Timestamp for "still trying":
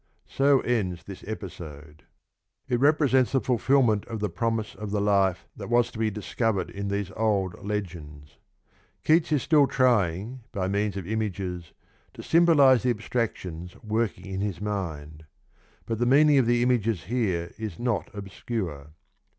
9.43-10.41